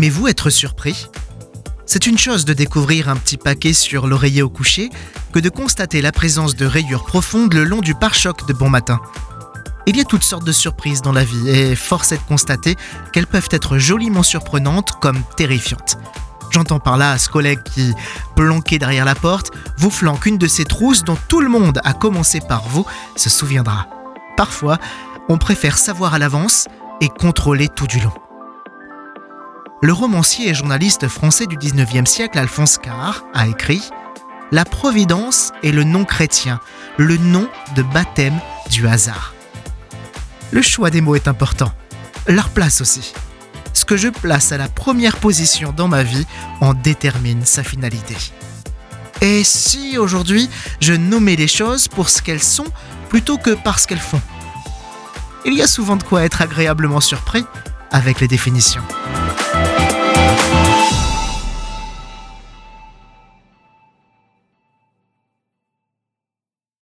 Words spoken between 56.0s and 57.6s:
quoi être agréablement surpris